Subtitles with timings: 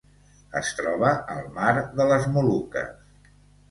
[0.61, 3.35] Es troba al Mar de les Moluques.